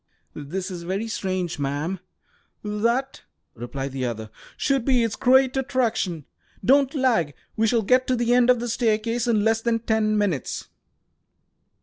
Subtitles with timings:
[0.33, 1.99] "This is very strange, ma'am!"
[2.63, 3.21] "That,"
[3.53, 6.25] replied the other, "should be its great attraction.
[6.65, 7.35] Don't lag.
[7.55, 10.69] We shall get to the end of the staircase in less than ten minutes."